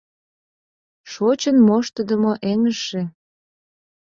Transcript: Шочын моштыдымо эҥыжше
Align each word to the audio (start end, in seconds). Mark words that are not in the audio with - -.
Шочын 1.11 1.57
моштыдымо 1.67 2.33
эҥыжше 2.51 3.01